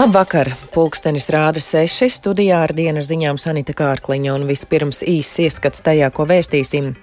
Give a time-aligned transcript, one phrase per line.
[0.00, 0.48] Labvakar!
[0.72, 6.24] Pulkstenis rāda seši studijā ar dienas ziņām Sanita Kārkliņa un vispirms īsts ieskats tajā, ko
[6.30, 6.94] vēstīsim.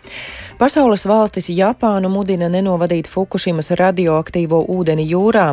[0.58, 5.46] Pasaules valstis Japānu mudina nenovadīt Fukushimas radioaktīvo ūdeni jūrā.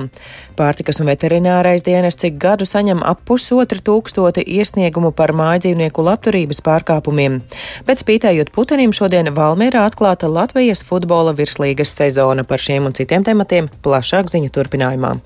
[0.57, 7.42] Pārtikas un veterinārais dienas cik gadu saņem ap pusotru tūkstoti iesniegumu par mājdzīvnieku labturības pārkāpumiem.
[7.84, 13.69] Bet spītējot Putinim šodien Valmierā atklāta Latvijas futbola virslīgas sezona par šiem un citiem tematiem
[13.84, 15.19] plašāk ziņu turpinājumā.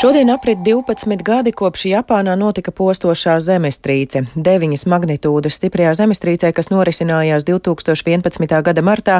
[0.00, 4.22] Šodien aprit 12 gadi kopš Japānā notika postošā zemestrīce.
[4.32, 8.62] Deviņas magnitūdas stiprajā zemestrīcē, kas norisinājās 2011.
[8.64, 9.18] gada martā,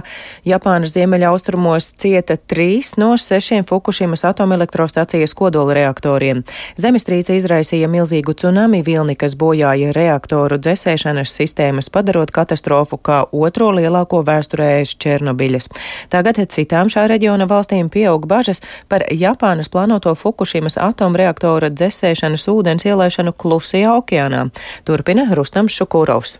[0.48, 6.40] Japānas ziemeļaustrumos cieta trīs no sešiem Fukushimas atomelektrostacijas kodola reaktoriem.
[6.80, 14.22] Zemestrīce izraisīja milzīgu tsunami vilni, kas bojāja reaktoru dzēsēšanas sistēmas, padarot katastrofu kā otro lielāko
[14.24, 15.68] vēsturē aiz Černobiļas.
[16.08, 22.86] Tagad citām šā reģiona valstīm pieaug bažas par Japānas plānoto Fukushimas Fukushimas atomreaktora dzēsēšanas ūdens
[22.86, 24.50] ielaišanu Klusajā okeānā.
[24.84, 26.38] Turpina Rustams Šukurovs.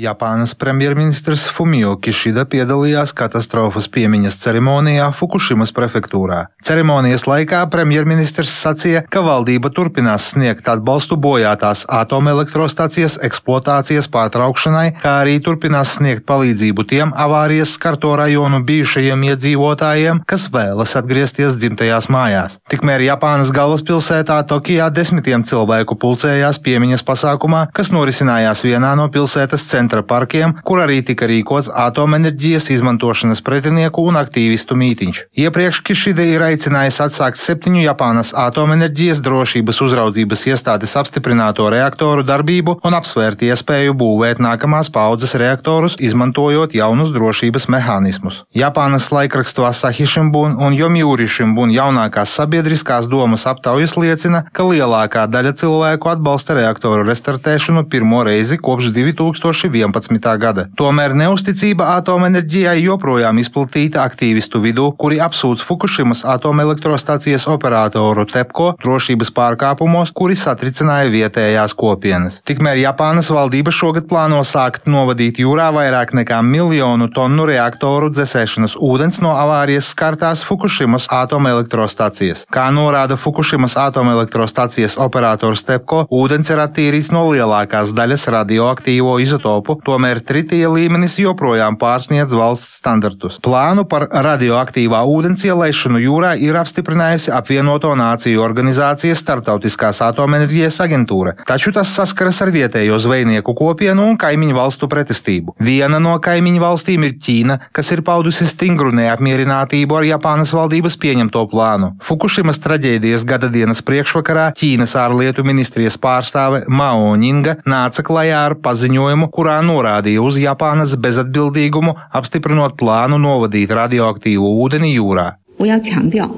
[0.00, 6.46] Japānas premjerministrs Fumio Kishida piedalījās katastrofas piemiņas ceremonijā Fukushimas prefektūrā.
[6.64, 15.34] Ceremonijas laikā premjerministrs sacīja, ka valdība turpinās sniegt atbalstu bojātās atomelektrostacijas eksploatācijas pārtraukšanai, kā arī
[15.44, 22.56] turpinās sniegt palīdzību tiem avārijas skarto rajonu bijušajiem iedzīvotājiem, kas vēlas atgriezties dzimtajās mājās.
[22.72, 29.81] Tikmēr Japānas galvaspilsētā Tokijā desmitiem cilvēku pulcējās piemiņas pasākumā, kas norisinājās vienā no pilsētas centriem
[29.82, 35.22] centra parkiem, kur arī tika rīkots atomenerģijas izmantošanas pretinieku un aktīvistu mītiņš.
[35.42, 42.96] Iepriekš Kišide ir aicinājis atsākt septiņu Japānas atomenerģijas drošības uzraudzības iestādes apstiprināto reaktoru darbību un
[42.98, 48.42] apsvērt iespēju būvēt nākamās paudzes reaktorus, izmantojot jaunus drošības mehānismus.
[48.54, 55.56] Japānas laikrakstu Asahi Shimbun un Jomjūri Shimbun jaunākās sabiedriskās domas aptaujas liecina, ka lielākā daļa
[55.58, 59.71] cilvēku atbalsta reaktoru restartēšanu pirmo reizi kopš 2000.
[59.72, 60.38] 2011.
[60.38, 60.66] gada.
[60.76, 70.12] Tomēr neusticība atomenerģijai joprojām izplatīta aktīvistu vidū, kuri apsūdz Fukushimas atomelektrostacijas operatoru TEPCO drošības pārkāpumos,
[70.14, 72.40] kuri satricināja vietējās kopienas.
[72.48, 79.22] Tikmēr Japānas valdība šogad plāno sākt novadīt jūrā vairāk nekā miljonu tonu reaktoru dzēsēšanas ūdens
[79.24, 82.44] no avārijas skartās Fukushimas atomelektrostacijas.
[82.52, 89.78] Kā norāda Fukushimas atomelektrostacijas operators TEPCO, ūdens ir attīrīts no lielākās daļas radioaktīvo izotopu Eiropu,
[89.84, 93.38] tomēr tritija līmenis joprojām pārsniedz valsts standartus.
[93.42, 101.70] Plānu par radioaktīvā ūdens ielaišanu jūrā ir apstiprinājusi apvienoto nāciju organizācija Startautiskās atomenerģijas aģentūra, taču
[101.72, 105.54] tas saskaras ar vietējo zvejnieku kopienu un kaimiņu valstu pretestību.
[105.62, 111.44] Viena no kaimiņu valstīm ir Ķīna, kas ir paudusi stingru neapmierinātību ar Japānas valdības pieņemto
[111.52, 111.92] plānu.
[112.02, 119.30] Fukushimas traģēdijas gada dienas priekšvakarā Ķīnas ārlietu ministrijas pārstāve Mao Ņinga nāca klajā ar paziņojumu,
[119.30, 125.35] kurā kurā norādīja uz Japānas bezatbildīgumu, apstiprinot plānu novadīt radioaktīvu ūdeni jūrā.
[125.57, 126.29] 我要强调，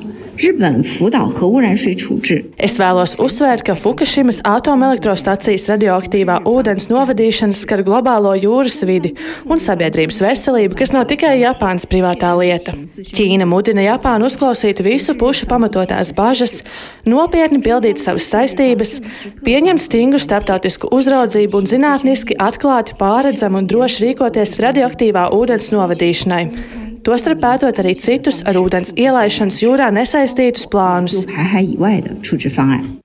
[2.58, 9.14] Es vēlos uzsvērt, ka Fukushimas atomelektrostacijas radioaktīvā ūdens novadīšana skar globālo jūras vidi
[9.46, 12.74] un sabiedrības veselību, kas nav tikai Japānas privātā lieta.
[13.14, 16.60] Ķīna mudina Japānu uzklausīt visu pušu pamatotās bažas,
[17.06, 18.98] nopietni pildīt savas saistības,
[19.46, 27.40] pieņemt stingru starptautisku uzraudzību un zinātniski atklāti pāredzamu un droši rīkoties radioaktīvā ūdens novadīšanai tostarp
[27.42, 31.20] pētot arī citus ar ūdens ielaišanas jūrā nesaistītus plānus.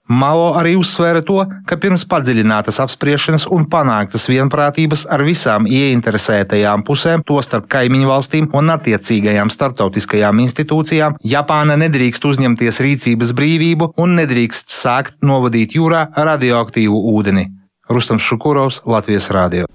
[0.10, 1.38] Malo arī uzsvēra to,
[1.70, 8.74] ka pirms padziļinātas apspriešanas un panāktas vienprātības ar visām ieinteresētajām pusēm, tostarp kaimiņu valstīm un
[8.74, 17.46] attiecīgajām starptautiskajām institūcijām, Japāna nedrīkst uzņemties rīcības brīvību un nedrīkst sākt novadīt jūrā radioaktīvu ūdeni.
[17.90, 19.70] Rustams Šukurovs, Latvijas Rādio.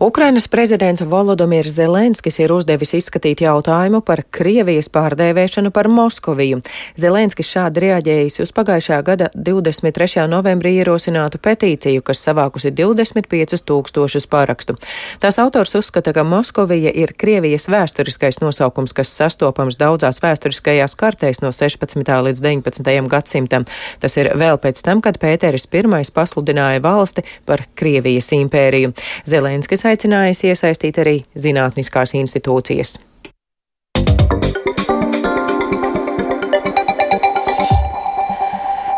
[0.00, 6.60] Ukrainas prezidents Volodimirs Zelenskis ir uzdevis izskatīt jautājumu par Krievijas pārdēvēšanu par Moskoviju.
[6.94, 10.22] Zelenskis šādi reaģējis uz pagājušā gada 23.
[10.30, 14.76] novembrī ierosinātu petīciju, kas savākusi 25 tūkstošus parakstu.
[15.18, 21.50] Tās autors uzskata, ka Moskovija ir Krievijas vēsturiskais nosaukums, kas sastopams daudzās vēsturiskajās kartēs no
[21.50, 22.06] 16.
[22.28, 22.92] līdz 19.
[23.10, 23.66] gadsimtam.
[23.98, 28.94] Tas ir vēl pēc tam, kad Pēteris I pasludināja valsti par Krievijas impēriju.
[29.26, 32.96] Zelenskis aicinājis iesaistīt arī zinātniskās institūcijas.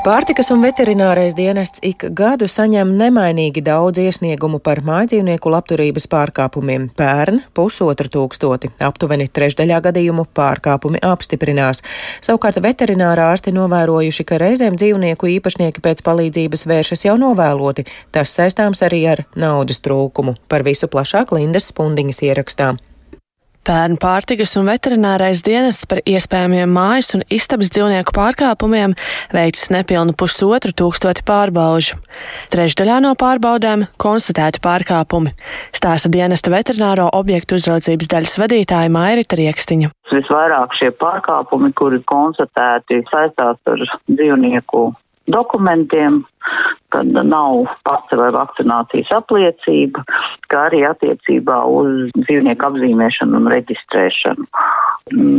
[0.01, 6.87] Pārtikas un veterinārais dienests ik gadu saņem nemainīgi daudz iesniegumu par mājdzīvnieku labturības pārkāpumiem.
[6.97, 11.85] Pērn pusotru tūkstoti, aptuveni trešdaļā gadījumu pārkāpumi apstiprinās.
[12.25, 17.85] Savukārt veterinārā ārsti novērojuši, ka reizēm dzīvnieku īpašnieki pēc palīdzības vēršas jau novēloti.
[18.09, 20.39] Tas saistāms arī ar naudas trūkumu.
[20.49, 22.79] Par visu plašāk Lindas Spundiņas ierakstā.
[23.71, 28.97] Pērn pārtikas un veterinārais dienests par iespējamiem mājas un istabas dzīvnieku pārkāpumiem
[29.31, 32.01] veicis nepilnu pusotru tūkstoti pārbaužu.
[32.51, 35.31] Trešdaļā no pārbaudēm konstatēti pārkāpumi,
[35.71, 39.93] stāsta dienesta veterināro objektu uzraudzības daļas vadītāja Mairita Riekstiņa.
[40.17, 44.89] Visvairāk šie pārkāpumi, kuri konstatēti, saistās ar dzīvnieku
[45.33, 46.23] dokumentiem,
[46.91, 50.03] kad nav pasta vai vakcinācijas apliecība,
[50.51, 54.49] kā arī attiecībā uz dzīvnieku apzīmēšanu un reģistrēšanu.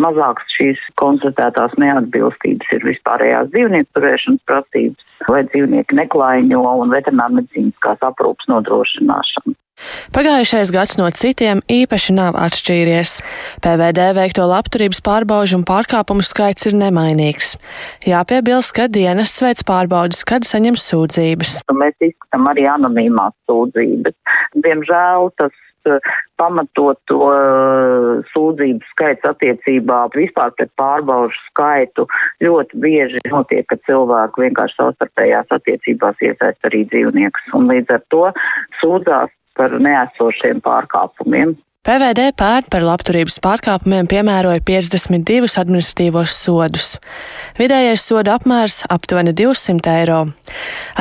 [0.04, 8.52] Mazāks šīs konstatētās neatbilstības ir vispārējās dzīvnieku turēšanas prasības vai dzīvnieku neklaiņo un veterinārmedicīniskās aprūpas
[8.52, 9.58] nodrošināšana.
[10.16, 13.18] Pagājušais gads no citiem īpaši nav atšķīries.
[13.64, 17.56] PVD veikto labturības pārbaužu un pārkāpumu skaits ir nemainīgs.
[18.08, 21.62] Jāpiebilst, ka dienests veids pārbaudas, kad saņem sūdzības.
[21.72, 24.18] Mēs izskatām arī anonīmās sūdzības.
[24.66, 25.56] Diemžēl tas
[25.90, 26.12] eh,
[26.42, 32.08] pamatot to uh, sūdzību skaits attiecībā vispār pret pārbaužu skaitu
[32.44, 38.26] ļoti bieži notiek, ka cilvēki vienkārši savstarpējās attiecībās iesaist arī dzīvniekus un līdz ar to
[38.82, 41.54] sūdzās par neesošiem pārkāpumiem.
[41.82, 46.92] PVD pērn par labturības pārkāpumiem piemēroja 52 administratīvos sodus.
[47.58, 50.20] Vidējais soda apmērs aptuveni 200 eiro.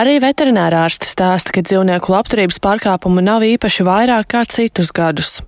[0.01, 5.43] Arī veterinārārsti stāsta, ka dzīvnieku labturības pārkāpumu nav īpaši vairāk kā citus gadus.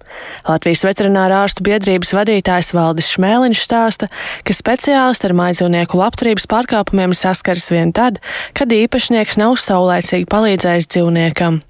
[0.44, 4.11] Latvijas veterinārārstu biedrības vadītājs Valdis Šmēliņš stāsta,
[4.44, 8.20] ka speciālisti ar maidzīvnieku labturības pārkāpumiem saskaras vien tad,
[8.52, 11.62] kad īpašnieks nav saulēcīgi palīdzējis dzīvniekam.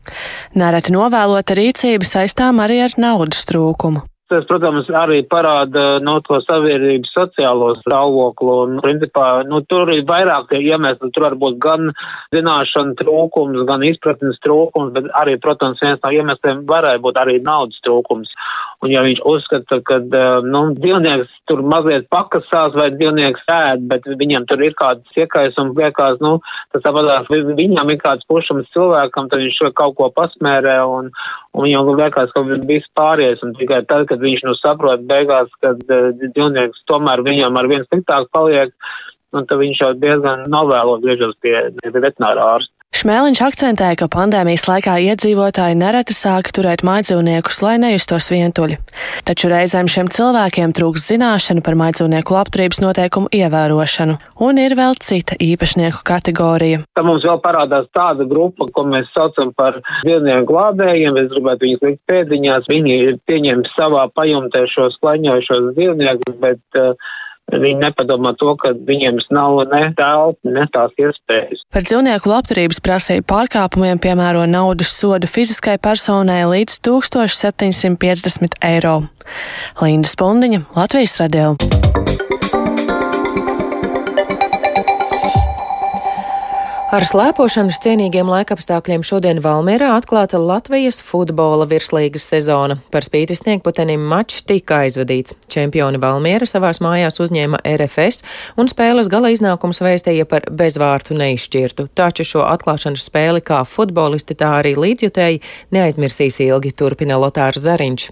[0.59, 4.07] Nereti novēlota rīcība saistām arī ar naudas trūkumu.
[4.33, 10.55] Tas, protams, arī parāda no to sabiedrības sociālo stāvokli un, principā, nu, tur ir vairāk
[10.57, 11.11] iemesli.
[11.13, 11.91] Tur var būt gan
[12.33, 17.77] zināšana trūkums, gan izpratnes trūkums, bet arī, protams, viens no iemesliem varētu būt arī naudas
[17.85, 18.33] trūkums.
[18.83, 20.01] Un ja viņš uzskata, ka,
[20.43, 25.71] nu, dzīvnieks tur mazliet pakasās vai dzīvnieks ēd, bet viņam tur ir kāds iekais un
[25.77, 26.33] liekas, nu,
[26.75, 31.13] tas tāpatās viņam ir kāds pušums cilvēkam, tad viņš kaut ko pasmērē un,
[31.55, 33.39] un viņam liekas, ka viss pāries.
[33.47, 38.33] Un tikai tad, kad viņš nu saprot beigās, ka dzīvnieks tomēr viņam ar vien sliktāk
[38.35, 38.75] paliek,
[39.33, 42.72] un tad viņš jau diezgan novēlot griežas pie, pie veterinārā ārsta.
[42.93, 48.77] Šmēliņš akcentēja, ka pandēmijas laikā iedzīvotāji nereti sāka turēt maidzīvniekus, lai nejustos vientuļi.
[49.25, 55.39] Taču reizēm šiem cilvēkiem trūks zināšanu par maidzīvnieku labturības noteikumu ievērošanu, un ir vēl cita
[55.41, 56.83] īpašnieku kategorija.
[56.93, 61.17] Tā mums vēl parādās tāda grupa, ko mēs saucam par dzīvnieku glābējiem.
[61.25, 62.69] Es gribētu viņus likt pēdiņās.
[62.69, 66.93] Viņi pieņem savā pajumtē šos klaņojušos dzīvniekus, bet uh,
[67.53, 71.63] Viņi nepadomā to, ka viņiem nav ne telpa, ne tās iespējas.
[71.73, 79.03] Par dzīvnieku labturības prasību pārkāpumiem piemēro naudas sodu fiziskai personai līdz 1750 eiro.
[79.85, 81.53] Linda Spundiņa, Latvijas radio.
[86.93, 92.77] Ar slēpošanas cienīgiem laikapstākļiem šodien Valmierā atklāta Latvijas futbola virslīgas sezona.
[92.93, 95.33] Par spīti sniegputenim mačs tika aizvadīts.
[95.49, 98.21] Čempioni Valmiera savās mājās uzņēma RFS
[98.61, 101.89] un spēles gala iznākums vēstīja par bezvārtu neizšķirtu.
[101.97, 105.41] Taču šo atklāšanas spēli kā futbolisti, tā arī līdzjutēji
[105.73, 108.11] neaizmirsīs ilgi, turpina Lotārs Zariņš.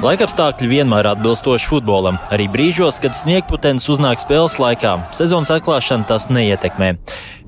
[0.00, 4.94] Laikapstākļi vienmēr atbilstoši futbolam, arī brīžos, kad sniegputens uznāk spēles laikā.
[5.12, 6.94] Sezonas atklāšana tas neietekmē.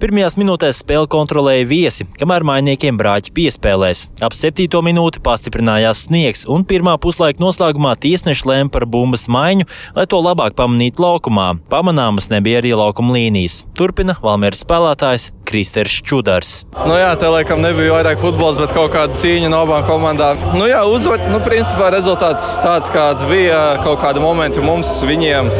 [0.02, 4.02] Pirmajās minūtēs spēli kontrolēja viesi, kamēr mainiekiem brāķi piespēlēs.
[4.21, 9.64] Ap septīto minūti pastiprinājās sniegs, un pirmā puslaika noslēgumā tiesneši lēma par bumbas maiņu,
[9.97, 11.54] lai to labāk pamanītu laukumā.
[11.73, 13.62] Pamanāmas nebija arī laukuma līnijas.
[13.78, 16.52] Turpina Valmieras spēlētājs Kristers Čudars.
[16.87, 20.40] Nu jā, te laikam nebija vairāk futbols, bet kaut kāda cīņa no abām komandām.
[20.56, 23.62] Nu jā, uzvar, nu principā rezultāts tāds, kāds bija.
[23.84, 25.50] Kaut kādi momenti mums, viņiem,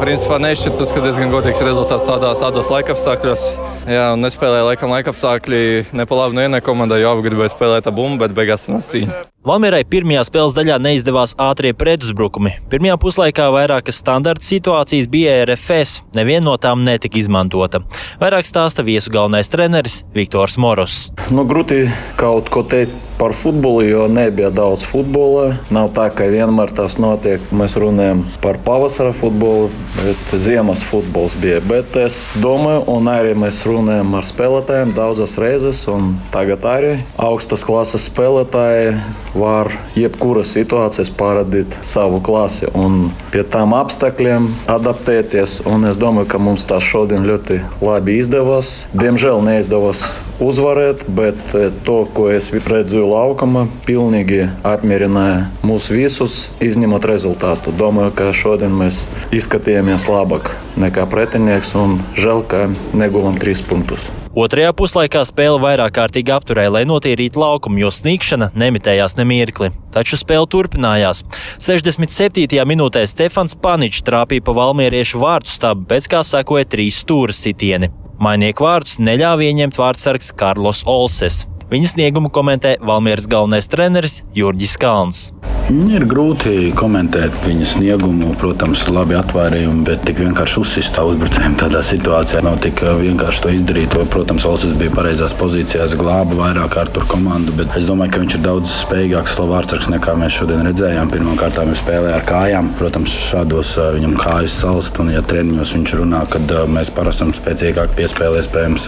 [0.00, 3.50] principā nešķiet, ka diezgan godīgs rezultāts tādās, tādos laikapstākļos.
[3.90, 7.90] Jā, un nespēlēja laikam laika apstākļi ne pa labi nevienai komandai, jo abi gribēja spēlēt
[7.90, 9.22] ar bumbu, bet beigās sanāca cīņa.
[9.44, 12.54] Valmierai pirmajā spēles daļā neizdevās ātrie pretuzbrukumi.
[12.72, 17.82] Pirmajā puslaikā vairākas standarta situācijas bija RFS, neviena no tām netika izmantota.
[18.22, 20.94] Vairāk stāsta viesu galvenais treneris Viktors Moros.
[21.28, 21.82] Nu, grūti
[22.16, 25.54] kaut ko teikt par futbolu, jo nebija daudz futbola.
[25.74, 27.42] Nav tā, ka vienmēr tas notiek.
[27.54, 31.60] Mēs runājam par pavasara futbolu, bet ziemas futbols bija.
[31.64, 37.64] Bet es domāju, un arī mēs runājam ar spēlētājiem daudzas reizes, un tagad arī augstas
[37.66, 38.96] klases spēlētāji
[39.34, 45.60] var jebkuras situācijas parādīt savu klasi un pie tām apstākļiem adaptēties.
[45.70, 48.74] Un es domāju, ka mums tas šodien ļoti labi izdevās.
[48.94, 50.04] Diemžēl neizdevās
[50.42, 57.74] uzvarēt, bet eh, to, ko es redzēju laukumā, pilnīgi apmierināja mūs visus, izņemot rezultātu.
[57.78, 64.08] Domāju, ka šodien mēs izskatījāmies labāk nekā pretinieks un žēl, ka neguvām trīs punktus.
[64.34, 69.70] Otrajā puslaikā spēle vairāk kārtīgi apturēja, lai notīrītu laukumu, jo sniegšana nemitējās nemirkli.
[69.94, 71.22] Taču spēle turpinājās.
[71.62, 72.58] 67.
[72.66, 77.94] minūtē Stefans Paničs trāpīja pa valmieriešu vārtu stabu, pēc kā sekoja trīs stūra sitieni.
[78.22, 81.42] Mainieku vārdus neļāva ieņemt vārdsargs Karlos Olses.
[81.72, 85.26] Viņa sniegumu komentē Valmieras galvenais treneris Jurģis Kalns.
[85.72, 92.42] Ir grūti komentēt viņu sniegumu, protams, labi atvairījumi, bet tik vienkārši uzsist uzbrucējiem tādā situācijā
[92.44, 93.96] nav tik vienkārši to izdarīt.
[94.12, 98.36] Protams, Olsas bija pareizās pozīcijās, glāba vairāk kārt tur komandu, bet es domāju, ka viņš
[98.36, 101.12] ir daudz spējīgāks vārdsargs nekā mēs šodien redzējām.
[101.14, 102.68] Pirmkārt, viņš spēlēja ar kājām.
[102.76, 107.98] Protams, šādos viņam kājas salst, un ja treniņos viņš runā, kad mēs parasti esam spēcīgāki
[108.02, 108.86] piespēlē, iespējams,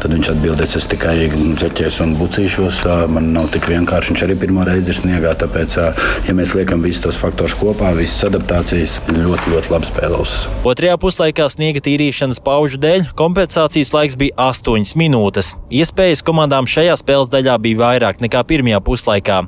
[0.00, 1.18] tad viņš atbildēs, es tikai
[1.60, 2.82] zeķēs un bucīšos.
[3.12, 4.14] Man nav tik vienkārši.
[4.14, 5.80] Viņš arī pirmo reizi ir sniegā, tāpēc
[6.28, 10.34] ja mēs liekam visus tos faktorus kopā, visas adaptācijas, ļoti, ļoti labi spēlēs.
[10.66, 15.54] Otrajā puslaikā sniega tīrīšanas paužu dēļ kompensācijas laiks bija 8 minūtes.
[15.74, 19.40] Iespējas komandām šajā spēles daļā bija vairāk nekā pirmajā puslaikā.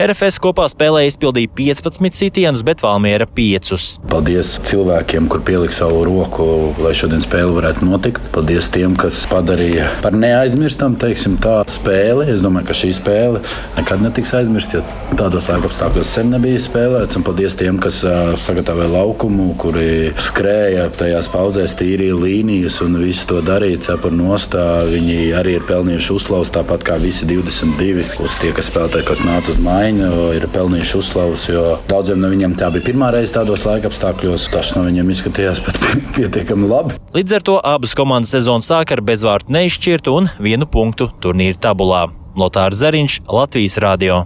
[0.00, 3.72] RFS kopā spēlē izpildīja 15 sitienus, bet Valmiera 5.
[4.12, 6.46] Paldies cilvēkiem, kur pielika savu roku,
[6.82, 8.22] lai šodien spēle varētu notikt.
[8.34, 12.28] Paldies tiem, kas padarīja par neaizmirstam teiksim, tā spēli.
[12.32, 13.42] Es domāju, ka šī spēle
[13.76, 17.16] nekad netiks aizmirsta, jo tādos laika apstākļos sen nebija spēlēts.
[17.24, 18.00] Paldies tiem, kas
[18.42, 23.80] sagatavoja laukumu, kuri skrēja tajās pauzēs, tīrīja līnijas un visu to darīja.
[23.88, 28.04] Cepur nostā viņi arī ir pelnījuši uzslavas, tāpat kā visi 22.
[28.22, 32.56] Uz tie, kas spēlētāji, kas nāca uz maiņu, ir pelnījuši uzslavas, jo daudziem no viņiem
[32.60, 34.50] tā bija pirmā reize tādos laika apstākļos.
[34.52, 35.80] Tas no viņiem izskatījās pat
[36.18, 36.98] pietiekami labi.
[37.16, 42.08] Līdz ar to abas komandas sezonu sāk ar bezvārtu neizšķirtu un vienu punktu turnīra tabulā.
[42.36, 44.22] Lotārs Zariņš, Latvijas Rādio.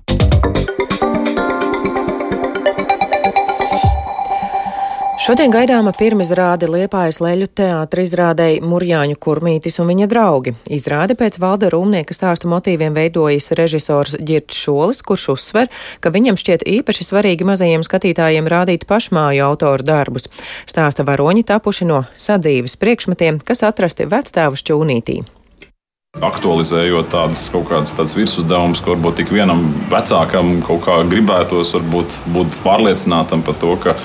[5.26, 10.52] Šodien gaidāma pirmizrāde Liepājas leļu teātra izrādēji Murjāņu Kurmītis un viņa draugi.
[10.70, 15.66] Izrāde pēc valda rūmnieka stāstu motīviem veidojas režisors Girts Šolis, kurš uzsver,
[15.98, 20.30] ka viņam šķiet īpaši svarīgi mazajiem skatītājiem rādīt pašmāju autoru darbus.
[20.62, 25.24] Stāsta varoņi tapuši no sadzīves priekšmetiem, kas atrasti vecstāvu šķūnītī
[26.24, 32.20] aktualizējot tādas kaut kādas tādas virsuzdevumus, ka varbūt tik vienam vecākam kaut kā gribētos varbūt,
[32.32, 33.96] būt pārliecinātam par to, ka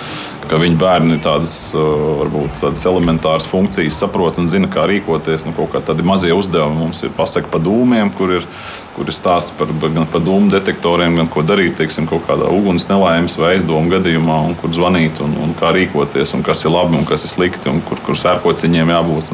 [0.52, 5.46] ka viņu bērni tādas, varbūt tādas elementāras funkcijas saprot un zina, kā rīkoties.
[5.48, 8.48] Nu, kaut kā tādi mazie uzdevumi mums ir pasaka pa dūmiem, kur ir,
[8.96, 12.88] kur ir stāsts par, gan par dūmu detektoriem, gan ko darīt, teiksim, kaut kādā uguns
[12.90, 17.00] nelaimes vai aizdomu gadījumā, un kur zvanīt, un, un kā rīkoties, un kas ir labi
[17.00, 19.34] un kas ir slikti, un kur, kur sērkociņiem jābūt.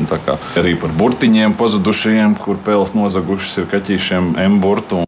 [0.59, 5.07] Arī par burtiņiem pazudušajiem, kur pēles nozagušas ir kaķīšiem M burtu.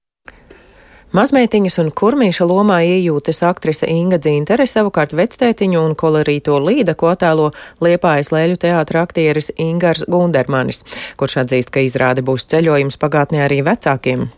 [1.10, 7.48] Mazmeitiņas un kurmīša lomā iejūtas aktrise Inga Dzintere, savukārt vectētiņu un kolorīto līda, ko attēlo
[7.82, 10.84] Liepājas lēļu teātra aktieris Ingars Gundermanis,
[11.18, 14.30] kurš atzīst, ka izrāde būs ceļojums pagātnē arī vecākiem.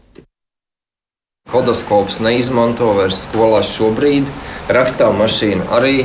[1.51, 4.27] Hodoskops neizmanto vairs skolās šobrīd,
[4.71, 5.95] rakstāmašīna arī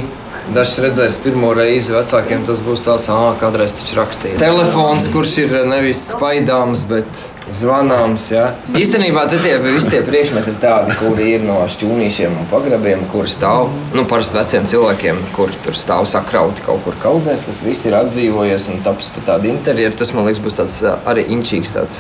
[0.47, 4.37] Dažs redzēs pirmo reizi vecākiem, tas būs tāds, ah, kādreiz taču rakstīja.
[4.38, 8.28] Telefons, kurš ir nevis spaidāms, bet zvanāms.
[8.31, 8.45] Ja?
[8.78, 13.73] Īstenībā tie visi tie priekšmeti ir tādi, kuri ir no šķūnīšiem un pagrabiem, kur stāv
[13.97, 17.43] nu, parasti veciem cilvēkiem, kur tur stāv sakrauti kaut kur kaudzēs.
[17.49, 19.99] Tas viss ir atdzīvojies un taps par tādu interjeru.
[19.99, 21.99] Tas man liekas, būs tāds arī inčīgs tāds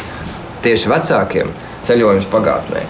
[0.62, 1.50] tieši vecākiem
[1.90, 2.84] ceļojums pagātnē.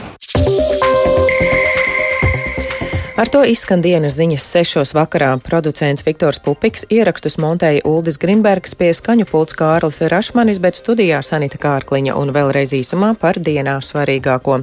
[3.16, 5.30] Ar to izskan dienas ziņas sešos vakarā.
[5.40, 11.56] Producents Viktors Pupiks ierakstus montēja Uldis Grimbergs pie skaņu pults Kārlis Rašmanis, bet studijā Sanita
[11.56, 14.58] Kārkliņa un vēlreiz īsumā par dienā svarīgāko.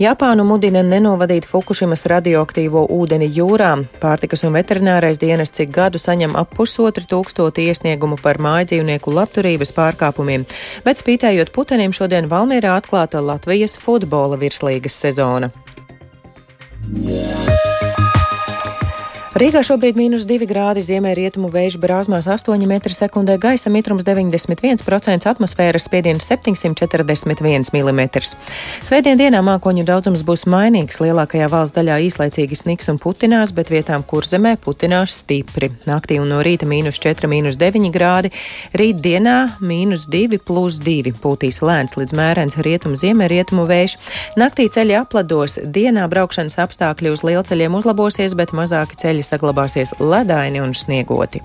[0.00, 3.74] Japānu mudina nenovadīt Fukushimas radioaktīvo ūdeni jūrā.
[4.00, 10.48] Pārtikas un veterinārais dienas cik gadu saņem ap pusotru tūkstoti iesniegumu par mājdzīvnieku labturības pārkāpumiem,
[10.88, 15.52] bet spītējot putenim šodien Valmierā atklāta Latvijas futbola virslīgas sezona.
[19.30, 25.84] Rīgā šobrīd mīnus 2 grādi, ziemē rietumu vēju brāzmās 8 m2, gaisa mitrums 91%, atmosfēras
[25.86, 28.00] spiediens 741 mm.
[28.82, 34.02] Svētdien dienā mākoņu daudzums būs mainīgs, lielākajā valsts daļā īslaicīgi sniks un putinās, bet vietām
[34.02, 35.70] kurzemē putinās stipri.
[35.86, 38.32] Naktī un no rīta mīnus 4, mīnus 9 grādi,
[38.74, 43.94] rīt dienā mīnus 2 plus 2, pūtīs lēns līdz mērens rietumu ziemē rietumu vējš.
[44.42, 50.74] Naktī ceļi aplados, dienā braukšanas apstākļi uz lielceļiem uzlabosies, bet mazāki ceļi saglabāsies ledaini un
[50.74, 51.42] sniegoti.